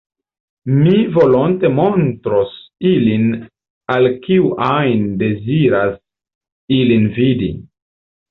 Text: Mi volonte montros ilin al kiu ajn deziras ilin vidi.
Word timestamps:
Mi 0.75 0.93
volonte 1.17 1.69
montros 1.79 2.55
ilin 2.91 3.27
al 3.97 4.09
kiu 4.25 4.49
ajn 4.69 5.05
deziras 5.21 5.95
ilin 6.79 7.05
vidi. 7.19 7.51